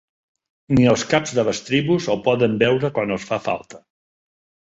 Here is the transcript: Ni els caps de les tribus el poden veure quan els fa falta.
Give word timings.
Ni 0.77 0.85
els 0.93 1.03
caps 1.09 1.33
de 1.39 1.43
les 1.49 1.59
tribus 1.67 2.09
el 2.15 2.23
poden 2.29 2.57
veure 2.63 2.91
quan 2.95 3.15
els 3.17 3.27
fa 3.33 3.39
falta. 3.49 3.83